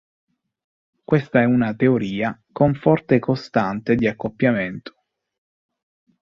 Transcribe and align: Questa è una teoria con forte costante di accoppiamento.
Questa 1.03 1.41
è 1.41 1.45
una 1.45 1.75
teoria 1.75 2.35
con 2.51 2.73
forte 2.73 3.19
costante 3.19 3.93
di 3.93 4.07
accoppiamento. 4.07 5.03